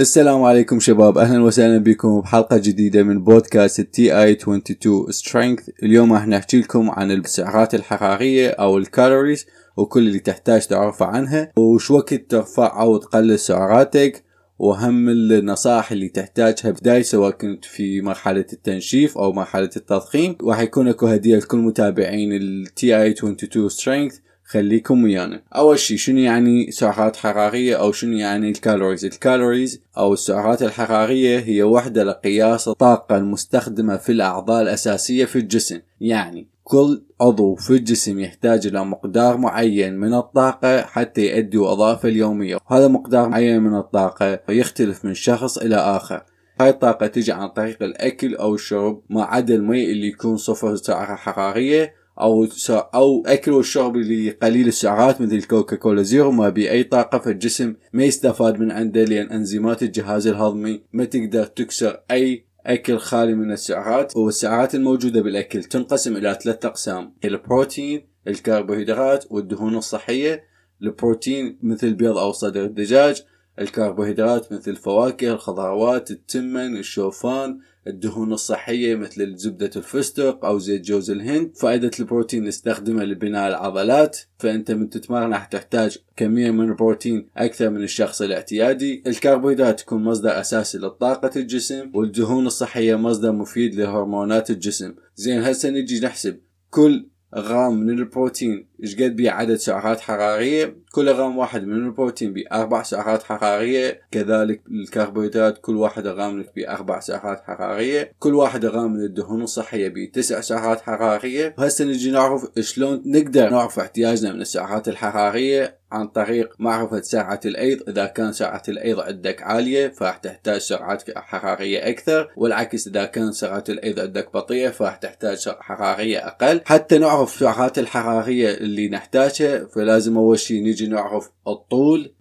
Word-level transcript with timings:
السلام 0.00 0.42
عليكم 0.42 0.80
شباب 0.80 1.18
أهلا 1.18 1.42
وسهلا 1.42 1.78
بكم 1.78 2.20
بحلقة 2.20 2.56
جديدة 2.56 3.02
من 3.02 3.24
بودكاست 3.24 3.80
التي 3.80 4.22
اي 4.22 4.32
22 4.32 5.10
strength 5.10 5.60
اليوم 5.82 6.12
راح 6.12 6.26
نحكي 6.26 6.60
لكم 6.60 6.90
عن 6.90 7.10
السعرات 7.10 7.74
الحرارية 7.74 8.50
أو 8.50 8.78
ال 8.78 8.86
calories 8.86 9.46
وكل 9.76 10.06
اللي 10.06 10.18
تحتاج 10.18 10.66
تعرفه 10.66 11.06
عنها 11.06 11.52
وش 11.56 11.90
وقت 11.90 12.14
ترفع 12.14 12.80
أو 12.80 12.96
تقلل 12.96 13.38
سعراتك 13.38 14.24
وأهم 14.58 15.08
النصائح 15.08 15.92
اللي 15.92 16.08
تحتاجها 16.08 16.70
بداية 16.70 17.02
سواء 17.02 17.30
كنت 17.30 17.64
في 17.64 18.00
مرحلة 18.00 18.46
التنشيف 18.52 19.18
أو 19.18 19.32
مرحلة 19.32 19.70
التضخيم. 19.76 20.36
وراح 20.42 20.60
يكون 20.60 20.88
أكو 20.88 21.06
هدية 21.06 21.36
لكل 21.36 21.58
متابعين 21.58 22.32
التي 22.32 23.02
اي 23.02 23.10
22 23.10 23.68
strength 23.68 24.16
خليكم 24.48 25.04
ويانا. 25.04 25.42
أول 25.56 25.78
شيء 25.78 25.96
شنو 25.96 26.18
يعني 26.18 26.70
سعرات 26.70 27.16
حراريه 27.16 27.76
أو 27.76 27.92
شنو 27.92 28.16
يعني 28.16 28.50
ال 28.50 28.55
calories؟ 28.55 29.04
ال 29.04 29.12
calories 29.12 29.80
أو 29.98 30.12
السعرات 30.12 30.62
الحراريه 30.62 31.38
هي 31.38 31.62
وحدة 31.62 32.04
لقياس 32.04 32.68
الطاقة 32.68 33.16
المستخدمة 33.16 33.96
في 33.96 34.12
الأعضاء 34.12 34.62
الأساسية 34.62 35.24
في 35.24 35.36
الجسم. 35.36 35.80
يعني 36.00 36.46
كل 36.64 37.02
عضو 37.20 37.54
في 37.54 37.70
الجسم 37.70 38.20
يحتاج 38.20 38.66
إلى 38.66 38.84
مقدار 38.84 39.36
معين 39.36 39.96
من 39.96 40.14
الطاقة 40.14 40.82
حتى 40.82 41.20
يؤدي 41.20 41.58
وظائفه 41.58 42.08
اليومية. 42.08 42.58
وهذا 42.70 42.88
مقدار 42.88 43.28
معين 43.28 43.62
من 43.62 43.78
الطاقة 43.78 44.40
يختلف 44.48 45.04
من 45.04 45.14
شخص 45.14 45.58
إلى 45.58 45.76
آخر. 45.76 46.22
هاي 46.60 46.68
الطاقة 46.68 47.06
تجي 47.06 47.32
عن 47.32 47.48
طريق 47.48 47.82
الأكل 47.82 48.34
أو 48.34 48.54
الشرب 48.54 49.02
ما 49.10 49.24
عدا 49.24 49.54
المي 49.54 49.92
اللي 49.92 50.06
يكون 50.06 50.36
صفر 50.36 50.76
سعرة 50.76 51.14
حرارية 51.14 51.94
أو 52.20 52.46
أو 52.70 53.22
أكل 53.26 53.52
والشرب 53.52 53.96
اللي 53.96 54.30
قليل 54.30 54.68
السعرات 54.68 55.20
مثل 55.20 55.42
كوكا 55.42 55.76
كولا 55.76 56.02
زيرو 56.02 56.30
ما 56.30 56.48
بي 56.48 56.70
أي 56.70 56.84
طاقة 56.84 57.18
فالجسم 57.18 57.74
ما 57.92 58.04
يستفاد 58.04 58.60
من 58.60 58.70
عنده 58.70 59.04
لأن 59.04 59.26
أنزيمات 59.26 59.82
الجهاز 59.82 60.26
الهضمي 60.26 60.82
ما 60.92 61.04
تقدر 61.04 61.44
تكسر 61.44 62.00
أي 62.10 62.46
أكل 62.66 62.98
خالي 62.98 63.34
من 63.34 63.52
السعرات 63.52 64.16
والسعرات 64.16 64.74
الموجودة 64.74 65.22
بالأكل 65.22 65.64
تنقسم 65.64 66.16
إلى 66.16 66.38
ثلاث 66.42 66.64
أقسام 66.64 67.14
البروتين 67.24 68.06
الكربوهيدرات 68.28 69.24
والدهون 69.30 69.76
الصحية 69.76 70.44
البروتين 70.82 71.58
مثل 71.62 71.94
بيض 71.94 72.18
أو 72.18 72.32
صدر 72.32 72.64
الدجاج 72.64 73.22
الكربوهيدرات 73.58 74.52
مثل 74.52 74.70
الفواكه 74.70 75.32
الخضروات 75.32 76.10
التمن 76.10 76.76
الشوفان 76.76 77.58
الدهون 77.86 78.32
الصحية 78.32 78.94
مثل 78.94 79.36
زبدة 79.36 79.70
الفستق 79.76 80.44
أو 80.44 80.58
زيت 80.58 80.84
جوز 80.84 81.10
الهند. 81.10 81.56
فائدة 81.56 81.90
البروتين 82.00 82.44
نستخدمه 82.44 83.04
لبناء 83.04 83.48
العضلات. 83.48 84.18
فأنت 84.38 84.70
من 84.70 84.90
تتمرن 84.90 85.32
راح 85.32 85.44
تحتاج 85.44 85.98
كمية 86.16 86.50
من 86.50 86.68
البروتين 86.68 87.28
أكثر 87.36 87.70
من 87.70 87.82
الشخص 87.82 88.22
الاعتيادي. 88.22 89.02
الكربوهيدرات 89.06 89.80
تكون 89.80 90.04
مصدر 90.04 90.40
أساسي 90.40 90.78
لطاقة 90.78 91.30
الجسم 91.36 91.90
والدهون 91.94 92.46
الصحية 92.46 92.96
مصدر 92.96 93.32
مفيد 93.32 93.74
لهرمونات 93.74 94.50
الجسم. 94.50 94.94
زين 95.16 95.42
هسه 95.42 95.70
نجي 95.70 96.00
نحسب 96.00 96.40
كل 96.70 97.06
غرام 97.34 97.80
من 97.80 97.98
البروتين 97.98 98.68
إيش 98.82 98.96
قد 98.96 99.16
بيه 99.16 99.30
عدد 99.30 99.56
سعرات 99.56 100.00
حرارية؟ 100.00 100.76
كل 100.92 101.08
غرام 101.08 101.38
واحد 101.38 101.64
من 101.64 101.86
البروتين 101.86 102.32
بيه 102.32 102.44
أربع 102.52 102.82
سعرات 102.82 103.22
حرارية 103.22 104.00
كذلك 104.10 104.62
الكربوهيدرات 104.70 105.58
كل 105.58 105.76
واحد 105.76 106.06
غرام 106.06 106.44
بيه 106.54 106.72
أربع 106.72 107.00
سعرات 107.00 107.42
حرارية 107.44 108.12
كل 108.18 108.34
واحد 108.34 108.66
غرام 108.66 108.92
من 108.92 109.04
الدهون 109.04 109.42
الصحية 109.42 109.88
بيه 109.88 110.12
تسع 110.12 110.40
سعرات 110.40 110.80
حرارية. 110.80 111.54
وهسه 111.58 111.84
نجي 111.84 112.10
نعرف 112.10 112.46
شلون 112.60 113.02
نقدر 113.06 113.50
نعرف 113.50 113.78
احتياجنا 113.78 114.32
من 114.32 114.40
السعرات 114.40 114.88
الحرارية 114.88 115.78
عن 115.92 116.08
طريق 116.08 116.54
معرفة 116.58 117.00
سرعة 117.00 117.40
الأيض. 117.44 117.88
إذا 117.88 118.06
كان 118.06 118.32
سرعة 118.32 118.62
الأيض 118.68 119.00
عندك 119.00 119.42
عالية 119.42 119.88
فراح 119.88 120.16
تحتاج 120.16 120.60
سرعات 120.60 121.18
حرارية 121.18 121.88
أكثر 121.88 122.32
والعكس 122.36 122.88
إذا 122.88 123.04
كان 123.04 123.32
سرعة 123.32 123.64
الأيض 123.68 124.00
عندك 124.00 124.32
بطيئة 124.34 124.70
فراح 124.70 124.96
تحتاج 124.96 125.48
حرارية 125.48 126.26
أقل. 126.26 126.60
حتى 126.64 126.98
نعرف 126.98 127.34
السعرات 127.34 127.78
الحرارية 127.78 128.65
اللي 128.66 128.88
نحتاجها 128.88 129.64
فلازم 129.64 130.18
أول 130.18 130.38
شيء 130.38 130.62
نيجي 130.62 130.86
نعرف 130.86 131.30
الطول 131.48 132.14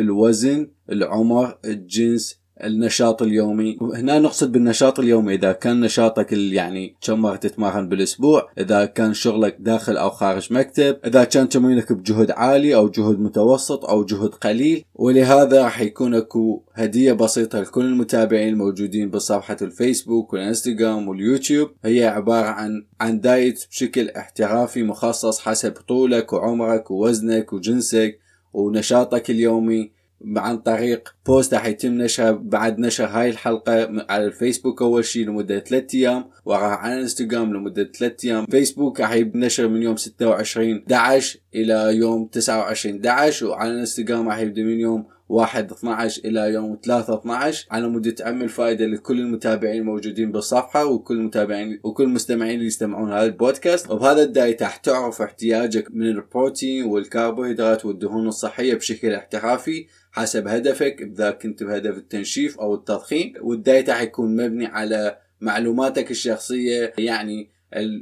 الوزن 0.00 0.70
العمر 0.90 1.58
الجنس 1.64 2.41
النشاط 2.64 3.22
اليومي. 3.22 3.78
هنا 3.94 4.18
نقصد 4.18 4.52
بالنشاط 4.52 5.00
اليومي. 5.00 5.34
إذا 5.34 5.52
كان 5.52 5.80
نشاطك 5.80 6.32
يعني 6.32 6.96
كم 7.00 7.18
مره 7.18 7.36
تتمرن 7.36 7.88
بالأسبوع 7.88 8.50
إذا 8.58 8.84
كان 8.84 9.14
شغلك 9.14 9.56
داخل 9.60 9.96
أو 9.96 10.10
خارج 10.10 10.52
مكتب 10.52 10.96
إذا 11.06 11.24
كان 11.24 11.48
تمرينك 11.48 11.92
بجهد 11.92 12.30
عالي 12.30 12.74
أو 12.74 12.88
جهد 12.88 13.20
متوسط 13.20 13.84
أو 13.84 14.04
جهد 14.04 14.28
قليل. 14.28 14.84
ولهذا 14.94 15.62
راح 15.62 15.80
يكون 15.80 16.14
أكو 16.14 16.62
هدية 16.74 17.12
بسيطة 17.12 17.60
لكل 17.60 17.84
المتابعين 17.84 18.48
الموجودين 18.48 19.10
بصفحة 19.10 19.56
الفيسبوك 19.62 20.32
والإنستغرام 20.32 21.08
واليوتيوب. 21.08 21.70
هي 21.84 22.06
عبارة 22.06 22.46
عن 22.46 22.86
عن 23.00 23.20
دايت 23.20 23.66
بشكل 23.70 24.08
احترافي 24.10 24.82
مخصص 24.82 25.40
حسب 25.40 25.72
طولك 25.88 26.32
وعمرك 26.32 26.90
ووزنك 26.90 27.52
وجنسك 27.52 28.18
ونشاطك 28.52 29.30
اليومي 29.30 29.92
عن 30.36 30.58
طريق 30.58 31.14
بوست 31.26 31.54
راح 31.54 31.66
يتم 31.66 31.92
نشرها 31.92 32.30
بعد 32.30 32.78
نشر 32.78 33.04
هاي 33.04 33.30
الحلقة 33.30 34.04
على 34.08 34.24
الفيسبوك 34.24 34.82
أول 34.82 35.04
شيء 35.04 35.26
لمدة 35.26 35.58
ثلاثة 35.58 35.98
أيام 35.98 36.24
وراح 36.44 36.84
على 36.84 36.94
الإنستغرام 36.94 37.54
لمدة 37.54 37.84
ثلاثة 37.98 38.28
أيام. 38.28 38.46
فيسبوك 38.46 39.00
راح 39.00 39.12
ينشر 39.12 39.68
من 39.68 39.82
يوم 39.82 39.96
26 39.96 40.82
11 40.92 41.38
إلى 41.54 41.96
يوم 41.96 42.26
29 42.26 42.94
11 43.06 43.46
وعلى 43.46 43.70
الإنستغرام 43.70 44.28
راح 44.28 44.38
يبدأ 44.38 44.62
من 44.62 44.80
يوم 44.80 45.04
1 45.28 45.72
12 45.72 46.22
إلى 46.24 46.40
يوم 46.40 46.78
3 46.84 47.14
12 47.18 47.66
على 47.70 47.88
مود 47.88 48.12
تعمل 48.12 48.48
فائدة 48.48 48.86
لكل 48.86 49.20
المتابعين 49.20 49.80
الموجودين 49.80 50.32
بالصفحة 50.32 50.84
وكل 50.86 51.14
المتابعين 51.14 51.80
وكل 51.84 52.04
المستمعين 52.04 52.54
اللي 52.54 52.66
يستمعون 52.66 53.12
هذا 53.12 53.24
البودكاست. 53.24 53.90
وبهذا 53.90 54.22
الدايت 54.22 54.62
راح 54.62 54.76
تعرف 54.76 55.22
احتياجك 55.22 55.88
من 55.90 56.06
البروتين 56.06 56.84
والكربوهيدرات 56.84 57.84
والدهون 57.84 58.28
الصحية 58.28 58.74
بشكل 58.74 59.14
احترافي 59.14 59.86
حسب 60.12 60.48
هدفك 60.48 61.02
إذا 61.12 61.30
كنت 61.30 61.62
بهدف 61.62 61.96
التنشيف 61.96 62.60
أو 62.60 62.74
التضخيم 62.74 63.32
والدايت 63.40 63.90
راح 63.90 64.02
يكون 64.02 64.36
مبني 64.36 64.66
على 64.66 65.18
معلوماتك 65.40 66.10
الشخصية 66.10 66.92
يعني 66.98 67.50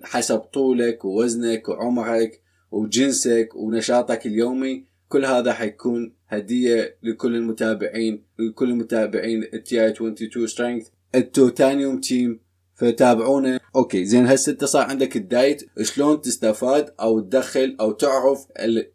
حسب 0.03 0.38
طولك 0.38 1.04
ووزنك 1.04 1.69
وعمرك 1.69 2.43
وجنسك 2.71 3.48
ونشاطك 3.54 4.26
اليومي. 4.26 4.91
كل 5.09 5.25
هذا 5.25 5.53
حيكون 5.53 6.15
هدية 6.28 6.97
لكل 7.03 7.37
المتابعين 7.37 8.25
لكل 8.38 8.71
المتابعين 8.71 9.42
التي 9.42 9.82
اي 9.84 9.88
22 9.88 10.47
strength 10.47 10.88
التيتانيوم 11.15 12.00
team. 12.00 12.41
فتابعونا 12.80 13.60
أوكي 13.76 14.04
زين 14.04 14.26
هسه 14.26 14.52
أنت 14.52 14.64
صار 14.64 14.86
عندك 14.86 15.16
الدايت 15.16 15.70
شلون 15.82 16.20
تستفاد 16.20 16.91
أو 17.00 17.20
تدخل 17.20 17.76
أو 17.80 17.92
تعرف 17.92 18.46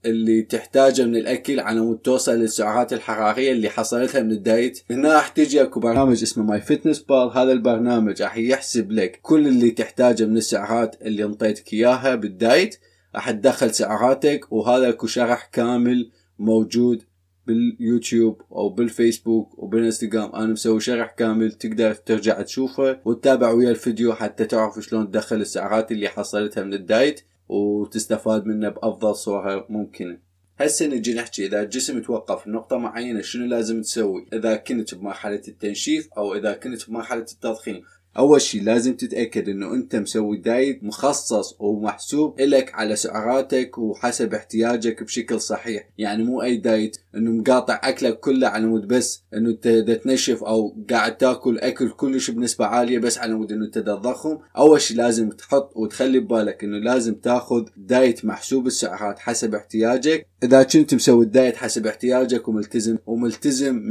اللي 0.06 0.41
تحتاجه 0.41 1.06
من 1.06 1.16
الأكل 1.16 1.59
على 1.59 1.79
مود 1.81 1.97
توصل 1.97 2.31
للسعرات 2.31 2.94
الحرارية 2.94 3.51
اللي 3.51 3.69
حصلتها 3.69 4.22
من 4.22 4.31
الدايت. 4.31 4.81
هنا 4.91 5.13
راح 5.13 5.28
تجي 5.28 5.62
أكو 5.62 5.79
برنامج 5.79 6.22
اسمه 6.23 6.44
ماي 6.44 6.62
فتنس 6.62 7.00
بال 7.00 7.28
هذا 7.28 7.51
البرنامج 7.51 8.22
راح 8.22 8.38
يحسب 8.38 8.91
لك 8.91 9.19
كل 9.22 9.47
اللي 9.47 9.72
تحتاجه 9.72 10.25
من 10.25 10.38
السعرات 10.38 10.96
اللي 11.02 11.23
أنطيتك 11.23 11.73
إياها 11.73 12.16
بالدايت. 12.16 12.79
راح 13.16 13.31
تدخل 13.31 13.73
سعراتك 13.73 14.52
وهذا 14.52 14.90
أكو 14.90 15.07
شرح 15.07 15.50
كامل 15.53 16.12
موجود 16.40 17.03
باليوتيوب 17.48 18.42
أو 18.52 18.70
بالفيسبوك 18.70 19.60
وبالانستغرام 19.60 20.36
أنا 20.36 20.46
مسوي 20.54 20.80
شرح 20.80 21.12
كامل 21.12 21.52
تقدر 21.52 21.94
ترجع 21.94 22.42
تشوفه 22.42 23.00
وتتابع 23.06 23.52
ويا 23.52 23.70
الفيديو 23.70 24.14
حتى 24.14 24.46
تعرف 24.46 24.80
شلون 24.80 25.12
تدخل 25.12 25.36
السعرات 25.36 25.92
اللي 25.92 26.10
حصلتها 26.10 26.64
من 26.64 26.74
الدايت 26.74 27.22
وتستفاد 27.50 28.46
منه 28.46 28.70
بأفضل 28.70 29.16
صورة 29.16 29.66
ممكنة. 29.70 30.18
هسه 30.60 30.88
نجي 30.88 31.14
نحكي 31.14 31.46
إذا 31.46 31.62
الجسم 31.62 32.02
توقف 32.02 32.48
نقطة 32.48 32.78
معينة 32.78 33.22
شنو 33.22 33.46
لازم 33.46 33.82
تسوي؟ 33.82 34.26
إذا 34.34 34.56
كنت 34.56 34.96
بمرحلة 34.96 35.42
التنشيف 35.48 36.10
أو 36.18 36.36
إذا 36.36 36.53
كنت 36.53 36.90
بمرحلة 36.90 37.26
التضخيم. 37.32 37.82
أول 38.17 38.41
شيء 38.41 38.64
لازم 38.64 38.96
تتأكد 38.96 39.50
إنه 39.50 39.73
أنت 39.73 39.96
مسوي 39.96 40.38
دايت 40.38 40.84
مخصص 40.84 41.56
ومحسوب 41.59 42.41
لك 42.41 42.73
على 42.73 42.96
سعراتك 42.96 43.78
وحسب 43.78 44.34
احتياجك 44.34 45.03
بشكل 45.03 45.41
صحيح. 45.41 45.90
يعني 45.97 46.23
مو 46.23 46.41
أي 46.41 46.58
دايت 46.58 46.97
إنه 47.16 47.32
مقاطع 47.32 47.82
أكلك 47.84 48.20
كله 48.20 48.47
على 48.47 48.66
مود 48.66 48.88
بس 48.88 49.23
إنه 49.34 49.50
أنت 49.50 49.67
تنشف 50.03 50.44
أو 50.44 50.78
قاعد 50.90 51.17
تاكل 51.17 51.59
أكل 51.59 51.90
كلش 51.90 52.32
بنسبة 52.32 52.66
عالية 52.66 53.00
بس 53.00 53.17
على 53.17 53.34
مود 53.34 53.52
إنه 53.52 53.66
أنت 53.66 53.79
تضخم. 53.79 54.38
أول 54.58 54.82
شيء 54.82 54.97
لازم 54.97 55.29
تحط 55.29 55.72
وتخلي 55.76 56.20
ببالك 56.20 56.64
إنه 56.64 56.78
لازم 56.78 57.16
تاخذ 57.16 57.66
دايت 57.78 58.26
محسوب 58.26 58.67
السعرات 58.67 59.20
حسب 59.20 59.56
احتياجك. 59.56 60.28
إذا 60.46 60.64
كنت 60.64 60.94
مسوي 60.94 61.26
الدايت 61.26 61.56
حسب 61.56 61.88
احتياجك 61.88 62.47
وملتزم 62.47 62.97
وملتزم 63.06 63.82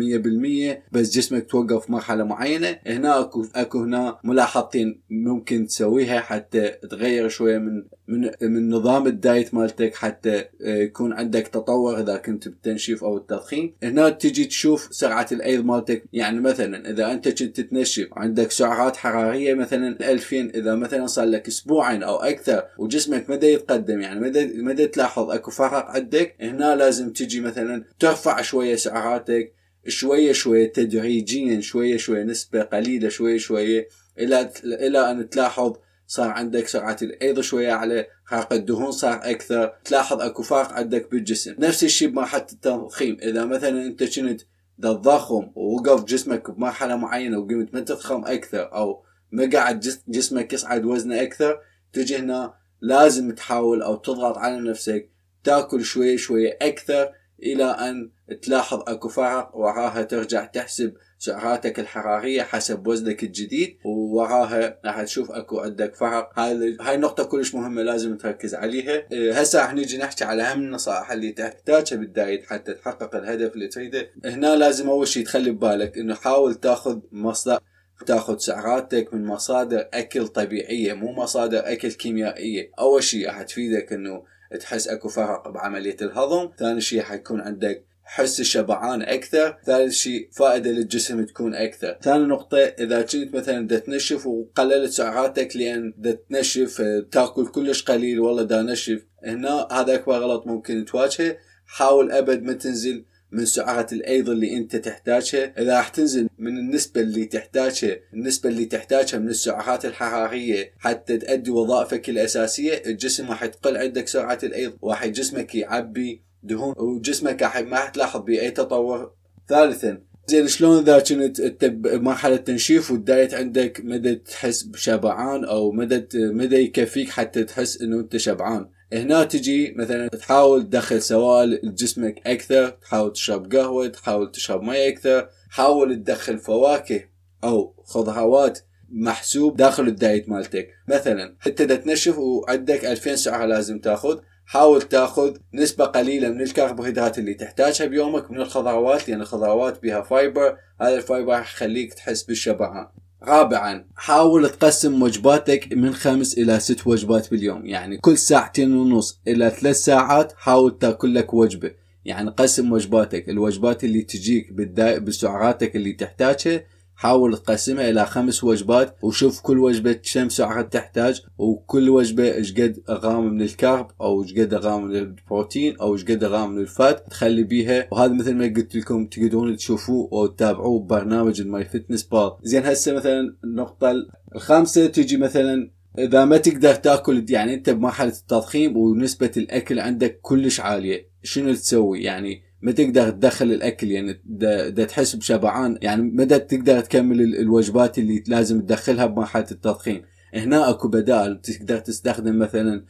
100% 0.93 0.93
بس 0.93 1.11
جسمك 1.11 1.47
توقف 1.47 1.91
مرحلة 1.91 2.25
معينة 2.25 2.79
هنا 2.87 3.21
اكو 3.21 3.47
أكو 3.55 3.83
هنا 3.83 4.19
ملاحظتين 4.25 5.01
ممكن 5.11 5.67
تسويها 5.67 6.21
حتى 6.21 6.69
تغير 6.91 7.29
شوية 7.29 7.59
من 7.59 7.85
من 8.09 8.31
من 8.43 8.71
نظام 8.71 9.07
الدايت 9.07 9.55
مالتك 9.55 9.95
حتى 9.95 10.37
آه، 10.39 10.45
يكون 10.63 11.13
عندك 11.13 11.49
تطور 11.49 12.01
إذا 12.01 12.17
كنت 12.17 12.49
بالتنشيف 12.49 13.05
أو 13.05 13.17
التضخيم 13.17 13.75
هنا 13.83 14.09
تجي 14.09 14.45
تشوف 14.45 14.89
سرعة 14.91 15.27
الأيض 15.33 15.65
مالتك 15.65 16.05
يعني 16.13 16.41
مثلا 16.41 16.91
إذا 16.91 17.13
أنت 17.13 17.29
كنت 17.29 17.61
تنشف 17.61 18.09
عندك 18.13 18.51
سعرات 18.51 18.97
حرارية 18.97 19.55
مثلا 19.55 20.11
2000 20.11 20.37
إذا 20.37 20.75
مثلا 20.75 21.07
صار 21.07 21.25
لك 21.25 21.49
أسبوعين 21.49 22.03
أو 22.03 22.17
أكثر 22.17 22.63
وجسمك 22.79 23.31
مدى 23.31 23.53
يتقدم 23.53 24.01
يعني 24.01 24.21
مدى 24.63 24.87
تلاحظ 24.87 25.31
أكو 25.31 25.51
فرق 25.51 25.87
عندك 25.87 26.35
هنا 26.45 26.77
لازم 26.77 27.13
تجي 27.13 27.41
مثلا 27.41 27.85
ترفع 27.99 28.43
شوية 28.43 28.77
سعراتك 28.77 29.55
شوية 29.89 30.33
شوية 30.33 30.73
تدريجيا 30.73 31.61
شوية 31.61 31.97
شوية 31.97 32.23
نسبة 32.23 32.63
قليلة 32.63 33.09
شوية 33.09 33.39
شوية 33.39 33.89
إلى 34.19 34.51
إلى 34.65 35.11
أن 35.11 35.31
تلاحظ 35.31 35.77
صار 36.07 36.29
عندك 36.29 36.69
سرعة 36.69 36.97
الأيض 37.03 37.41
شوية 37.41 37.73
على 37.73 38.07
حرق 38.25 38.53
الدهون 38.53 38.91
صار 38.91 39.21
أكثر 39.23 39.73
تلاحظ 39.85 40.21
أكو 40.21 40.43
فرق 40.43 40.73
عندك 40.73 41.11
بالجسم. 41.11 41.55
نفس 41.59 41.85
الشيء 41.85 42.09
بمرحلة 42.09 42.47
التضخيم 42.53 43.17
إذا 43.23 43.45
مثلا 43.45 43.87
أنت 43.87 44.19
كنت 44.19 44.41
تضخم 44.83 45.51
ووقف 45.55 46.05
جسمك 46.05 46.51
بمرحلة 46.51 46.97
معينة 46.97 47.39
وقمت 47.39 47.75
ما 47.75 47.81
تضخم 47.81 48.25
أكثر 48.25 48.75
أو 48.75 49.05
ما 49.33 49.51
قاعد 49.53 49.81
جسمك 50.09 50.53
يصعد 50.53 50.85
وزنه 50.85 51.23
أكثر 51.23 51.61
تجي 51.93 52.17
هنا 52.17 52.55
لازم 52.81 53.31
تحاول 53.31 53.83
أو 53.83 53.97
تضغط 53.97 54.39
على 54.39 54.61
نفسك 54.61 55.11
تاكل 55.45 55.85
شوي 55.85 56.19
شوي 56.19 56.49
أكثر 56.49 57.13
إلى 57.43 57.65
أن 57.65 58.11
تلاحظ 58.43 58.83
أكو 58.87 59.09
فرق. 59.09 59.57
وراها 59.57 60.03
ترجع 60.03 60.45
تحسب 60.45 60.95
سعراتك 61.19 61.81
الحرارية 61.81 62.43
حسب 62.43 62.87
وزنك 62.87 63.23
الجديد. 63.23 63.77
ووراها 63.85 64.79
راح 64.85 65.03
تشوف 65.03 65.31
أكو 65.31 65.61
عندك 65.61 65.95
فرق. 65.95 66.39
هاي 66.39 66.77
هاي 66.81 66.95
النقطة 66.95 67.25
كلش 67.25 67.55
مهمة 67.55 67.83
لازم 67.83 68.17
تركز 68.17 68.55
عليها. 68.55 69.07
إيه، 69.13 69.41
هسه 69.41 69.61
راح 69.61 69.75
نيجي 69.75 69.99
نحكي 69.99 70.25
على 70.25 70.43
أهم 70.43 70.61
النصائح 70.61 71.13
اللي 71.13 71.33
تحتاجها 71.33 71.97
بالدايت 71.97 72.47
حتى 72.47 72.75
تحقق 72.75 73.17
الهدف 73.17 73.55
اللي 73.55 73.69
تريده. 73.69 74.11
هنا 74.25 74.57
لازم 74.57 74.89
أول 74.89 75.09
شيء 75.09 75.25
تخلي 75.25 75.51
ببالك 75.51 75.99
إنه 75.99 76.15
حاول 76.15 76.55
تاخذ 76.55 77.01
مصدر 77.13 77.59
تاخذ 78.07 78.39
سعراتك 78.39 79.15
من 79.15 79.25
مصادر 79.25 79.89
أكل 79.95 80.29
طبيعية 80.29 80.93
مو 80.93 81.13
مصادر 81.13 81.59
أكل 81.59 81.93
كيميائية. 81.93 82.71
أول 82.79 83.03
شيء 83.03 83.27
راح 83.27 83.43
تفيدك 83.43 83.93
إنه 83.93 84.34
تحس 84.59 84.89
اكو 84.89 85.09
فرق 85.09 85.49
بعملية 85.49 85.97
الهضم. 86.03 86.51
ثاني 86.59 86.81
شيء 86.81 87.01
حيكون 87.01 87.41
عندك 87.41 87.85
حس 88.05 88.41
الشبعان 88.41 89.03
أكثر. 89.03 89.59
ثالث 89.67 89.93
شيء 89.93 90.29
فائدة 90.33 90.71
للجسم 90.71 91.25
تكون 91.25 91.55
أكثر. 91.55 91.99
ثاني 92.03 92.25
نقطة 92.25 92.59
إذا 92.59 93.03
كنت 93.03 93.35
مثلا 93.35 93.67
دا 93.67 93.79
تنشف 93.79 94.27
وقللت 94.27 94.91
سعراتك 94.91 95.57
لأن 95.57 95.95
دا 95.99 96.19
تنشف 96.31 96.83
تأكل 97.13 97.47
كلش 97.47 97.83
قليل 97.83 98.21
والله 98.21 98.43
دا 98.43 98.63
نشف. 98.63 99.03
هنا 99.25 99.69
هذا 99.73 99.95
أكبر 99.95 100.15
غلط 100.15 100.47
ممكن 100.47 100.85
تواجهه. 100.85 101.37
حاول 101.67 102.13
أبد 102.13 102.43
ما 102.43 102.53
تنزل 102.53 103.05
من 103.35 103.45
سعرات 103.45 103.93
الايض 103.93 104.31
اللي 104.31 104.57
أنت 104.57 104.77
تحتاجها. 104.77 105.53
إذا 105.59 105.77
راح 105.77 105.89
تنزل 105.89 106.29
من 106.39 106.59
النسبة 106.59 107.01
اللي 107.01 107.25
تحتاجها 107.25 107.97
النسبة 108.15 108.49
اللي 108.51 108.65
تحتاجها 108.65 109.19
من 109.19 109.29
السعرات 109.29 109.85
الحرارية 109.85 110.73
حتى 110.79 111.19
تؤدي 111.19 111.51
وظائفك 111.51 112.09
الأساسية 112.09 112.83
الجسم 112.87 113.29
راح 113.29 113.47
تقل 113.47 113.77
عندك 113.77 114.09
سرعه 114.09 114.39
الأيض 114.43 114.79
وراح 114.83 115.07
جسمك 115.07 115.55
يعبي 115.55 116.23
دهون 116.43 116.75
وجسمك 116.79 117.43
ما 117.43 117.77
راح 117.79 117.89
تلاحظ 117.89 118.21
بأي 118.21 118.51
تطور. 118.51 119.15
ثالثا 119.49 120.14
زين 120.27 120.49
شلون 120.49 120.79
إذا 120.79 120.99
كنت 120.99 121.41
أنت 121.41 121.65
بمرحلة 121.65 122.37
تنشيف 122.37 122.91
والدايت 122.91 123.35
عندك 123.35 123.81
مدى 123.85 124.15
تحس 124.15 124.63
بشبعان 124.63 125.45
أو 125.45 125.73
مدى 125.73 126.07
مدى 126.15 126.57
يكفيك 126.57 127.11
حتى 127.11 127.45
تحس 127.45 127.83
إنه 127.83 128.01
أنت 128.01 128.17
شبعان؟ 128.17 128.69
هنا 128.93 129.25
تجي 129.25 129.75
مثلا 129.77 130.09
تحاول 130.09 130.63
تدخل 130.63 131.03
سوائل 131.03 131.61
لجسمك 131.63 132.27
أكثر 132.27 132.69
تحاول 132.69 133.13
تشرب 133.13 133.55
قهوة 133.55 133.87
تحاول 133.87 134.31
تشرب 134.31 134.63
مي 134.63 134.89
أكثر 134.89 135.29
حاول 135.51 135.97
تدخل 135.97 136.39
فواكه 136.39 137.05
أو 137.45 137.75
خضروات 137.85 138.59
محسوب 138.89 139.57
داخل 139.57 139.89
الدايت 139.89 140.29
مالتك. 140.29 140.69
مثلا 140.89 141.37
انت 141.47 141.63
تنشف 141.63 142.19
وعندك 142.19 142.85
2000 142.85 143.15
سعره 143.17 143.47
لازم 143.47 143.79
تاخذ 143.79 144.19
حاول 144.47 144.83
تاخذ 144.83 145.37
نسبة 145.55 145.85
قليلة 145.85 146.29
من 146.29 146.41
الكربوهيدرات 146.41 147.19
اللي 147.19 147.35
تحتاجها 147.35 147.87
بيومك 147.87 148.31
من 148.31 148.41
الخضروات 148.41 149.09
لأن 149.09 149.21
الخضروات 149.21 149.83
بها 149.83 150.03
fiber 150.03 150.57
هذا 150.81 150.95
ال 150.95 151.02
fiber 151.02 151.41
يخليك 151.41 151.95
تحس 151.95 152.23
بالشبع 152.23 152.91
رابعا 153.23 153.85
حاول 153.97 154.51
تقسم 154.51 155.03
وجباتك 155.03 155.69
من 155.73 155.95
خمس 155.95 156.39
إلى 156.39 156.61
ست 156.61 156.87
وجبات 156.87 157.31
باليوم 157.31 157.67
يعني 157.67 157.97
كل 157.97 158.19
ساعتين 158.19 158.77
ونص 158.77 159.21
إلى 159.29 159.51
ثلاث 159.51 159.77
ساعات 159.77 160.33
حاول 160.37 160.79
تاكل 160.79 161.15
لك 161.15 161.35
وجبة. 161.35 161.71
يعني 162.05 162.31
قسم 162.31 162.73
وجباتك 162.73 163.29
الوجبات 163.29 163.85
اللي 163.85 164.03
تجيك 164.03 164.53
بالسعراتك 164.53 165.77
اللي 165.77 165.93
تحتاجها 165.93 166.63
حاول 166.97 167.37
تقسمها 167.39 167.91
إلى 167.91 168.07
خمس 168.07 168.45
وجبات 168.45 168.97
وشوف 169.03 169.41
كل 169.41 169.59
وجبة 169.59 169.93
كم 169.93 170.29
سعرة 170.29 170.63
تحتاج 170.63 171.23
وكل 171.39 171.91
وجبة 171.91 172.35
إيش 172.35 172.53
قد 172.53 172.83
غرام 172.91 173.35
من 173.35 173.43
ال 173.43 173.52
carb 173.52 173.91
أو 174.01 174.23
إيش 174.23 174.35
قد 174.35 174.55
غرام 174.55 174.85
من 174.85 174.97
البروتين 174.97 175.77
أو 175.77 175.95
إيش 175.95 176.05
قد 176.05 176.25
غرام 176.25 176.53
من 176.53 176.63
ال 176.63 176.75
fat 176.75 177.11
تخلي 177.11 177.43
بيها. 177.43 177.89
وهذا 177.93 178.13
مثل 178.13 178.35
ما 178.35 178.45
قلت 178.45 178.77
لكم 178.77 179.07
تقدرون 179.07 179.57
تشوفوه 179.57 180.09
أو 180.13 180.27
تتابعوه 180.27 180.81
ببرنامج 180.81 181.41
الماي 181.41 181.65
فتنس 181.65 182.03
بال 182.03 182.39
زين 182.43 182.63
هسه 182.63 182.93
مثلا 182.93 183.37
النقطة 183.45 183.95
الخامسة 184.35 184.87
تجي 184.87 185.17
مثلا 185.17 185.71
إذا 185.99 186.25
ما 186.25 186.37
تقدر 186.37 186.75
تأكل 186.75 187.27
يعني 187.29 187.55
أنت 187.55 187.71
بمرحلة 187.71 188.09
التضخيم 188.09 188.77
ونسبة 188.77 189.31
الأكل 189.37 189.81
عندك 189.81 190.19
كلش 190.23 190.61
عالية 190.61 191.09
شنو 191.23 191.55
تسوي؟ 191.55 192.03
يعني 192.03 192.43
ما 192.65 192.73
تقدر 192.73 193.11
تدخل 193.11 193.53
الأكل 193.53 193.91
يعني 193.91 194.21
دا, 194.25 194.85
تحس 194.85 195.17
بشبعان 195.17 195.79
يعني 195.83 196.03
ما 196.03 196.21
دا 196.21 196.39
تقدر 196.39 196.81
تكمل 196.81 197.21
الوجبات 197.21 197.99
اللي 197.99 198.25
لازم 198.27 198.61
تدخلها 198.61 199.07
بمرحله 199.07 199.47
التضخيم. 199.51 200.03
هنا 200.35 200.71
أكو 200.71 200.89
بدائل 200.89 201.41
تقدر 201.41 201.79
تستخدم 201.79 202.39
مثلا 202.39 202.85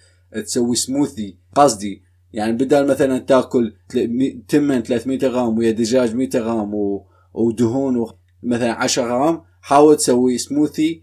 تسوي 0.45 0.77
سموثي 0.77 1.39
قصدي 1.55 2.03
يعني 2.33 2.53
بدل 2.53 2.87
مثلا 2.87 3.19
تأكل 3.19 3.75
تمن 4.49 4.83
300 4.83 5.19
غرام 5.27 5.59
ويا 5.59 5.71
دجاج 5.71 6.15
100 6.15 6.29
غرام 6.35 7.01
ودهون 7.35 8.07
مثلا 8.43 8.73
10 8.73 9.03
غرام 9.03 9.43
حاول 9.61 9.97
تسوي 9.97 10.39
سموثي 10.39 11.03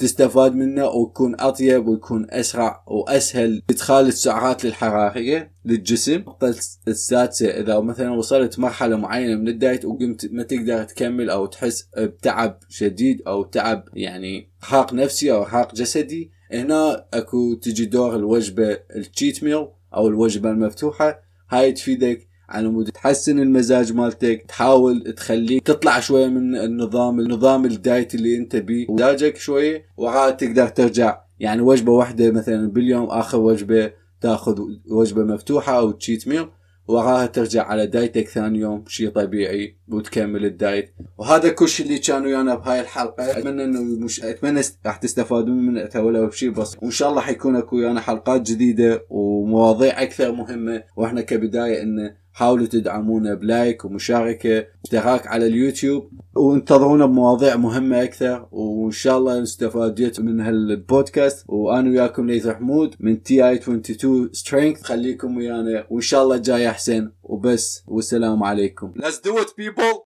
تستفاد 0.00 0.54
منه 0.54 0.86
ويكون 0.86 1.40
أطيب 1.40 1.88
ويكون 1.88 2.26
أسرع 2.30 2.84
واسهل 2.86 3.62
ادخال 3.70 4.06
السعرات 4.06 4.64
الحراريه 4.64 5.52
للجسم. 5.64 6.14
النقطه 6.14 6.54
السادسة 6.88 7.46
إذا 7.48 7.80
مثلا 7.80 8.10
وصلت 8.10 8.58
مرحلة 8.58 8.96
معينة 8.96 9.34
من 9.34 9.48
الدايت 9.48 9.84
وقمت 9.84 10.32
ما 10.32 10.42
تقدر 10.42 10.84
تكمل 10.84 11.30
أو 11.30 11.46
تحس 11.46 11.88
بتعب 11.98 12.58
شديد 12.68 13.22
أو 13.26 13.42
تعب 13.42 13.84
يعني 13.94 14.50
إرهاق 14.64 14.94
نفسي 14.94 15.32
أو 15.32 15.42
إرهاق 15.42 15.74
جسدي 15.74 16.30
هنا 16.52 17.06
أكو 17.14 17.54
تجي 17.54 17.84
دور 17.84 18.16
الوجبة 18.16 18.78
ال 18.96 19.04
cheat 19.04 19.44
meal 19.44 19.66
أو 19.94 20.08
الوجبة 20.08 20.50
المفتوحة. 20.50 21.20
هاي 21.50 21.72
تفيدك 21.72 22.29
على 22.50 22.68
مود 22.68 22.90
تحسن 22.90 23.38
المزاج 23.38 23.92
مالتك 23.92 24.44
تحاول 24.48 25.14
تخليك 25.16 25.66
تطلع 25.66 26.00
شوية 26.00 26.26
من 26.26 26.56
النظام 26.56 27.20
النظام 27.20 27.64
الدايت 27.64 28.14
اللي 28.14 28.36
انت 28.36 28.56
بيه. 28.56 28.86
مزاجك 28.88 29.36
شوية 29.36 29.84
وعاد 29.96 30.36
تقدر 30.36 30.68
ترجع. 30.68 31.20
يعني 31.40 31.62
وجبة 31.62 31.92
واحدة 31.92 32.30
مثلا 32.30 32.70
باليوم 32.70 33.04
آخر 33.06 33.38
وجبة 33.38 33.92
تاخذ 34.20 34.60
وجبة 34.90 35.24
مفتوحة 35.24 35.78
أو 35.78 35.90
cheat 35.90 36.28
meal 36.28 36.46
وراها 36.88 37.26
ترجع 37.26 37.62
على 37.62 37.86
دايتك 37.86 38.28
ثاني 38.28 38.58
يوم 38.58 38.84
شيء 38.88 39.08
طبيعي 39.08 39.76
وتكمل 39.88 40.44
الدايت. 40.44 40.94
وهذا 41.18 41.48
كل 41.48 41.68
شيء 41.68 41.86
اللي 41.86 41.98
كان 41.98 42.26
ويانا 42.26 42.54
بهاي 42.54 42.80
الحلقة. 42.80 43.30
أتمنى 43.30 43.64
إنه 43.64 43.82
مش 43.82 44.24
أتمنى 44.24 44.60
راح 44.86 44.96
تستفادون 44.96 45.66
من 45.66 45.88
ولو 45.96 46.26
بشيء 46.26 46.50
بسيط. 46.50 46.82
وإن 46.82 46.90
شاء 46.90 47.10
الله 47.10 47.20
حيكون 47.20 47.56
أكو 47.56 47.76
ويانا 47.76 48.00
حلقات 48.00 48.40
جديدة 48.40 49.06
ومواضيع 49.10 50.02
أكثر 50.02 50.32
مهمة. 50.32 50.82
وإحنا 50.96 51.20
كبداية 51.20 51.82
انه 51.82 52.14
حاولوا 52.32 52.66
تدعمونا 52.66 53.34
ب 53.34 53.44
like 53.44 53.84
ومشاركة 53.84 54.66
اشتراك 54.84 55.26
على 55.26 55.46
اليوتيوب 55.46 56.10
وانتظرونا 56.36 57.06
بمواضيع 57.06 57.56
مهمة 57.56 58.02
أكثر 58.02 58.48
وإن 58.52 58.90
شاء 58.90 59.18
الله 59.18 59.42
استفاديتوا 59.42 60.20
من 60.20 60.40
هالبودكاست. 60.40 61.44
وأنا 61.48 61.90
وياكم 61.90 62.26
ليث 62.26 62.48
حمود 62.48 62.94
من 63.00 63.22
تي 63.22 63.48
اي 63.48 63.54
22 63.54 64.30
strength 64.32 64.82
خليكم 64.82 65.36
ويانا 65.36 65.86
وإن 65.90 66.00
شاء 66.00 66.22
الله 66.22 66.36
جاي 66.36 66.68
أحسن. 66.68 67.10
وبس 67.22 67.82
والسلام 67.86 68.42
عليكم. 68.42 68.92
Let's 68.96 69.20
do 69.28 69.38
it 69.38 69.48
people! 69.60 69.96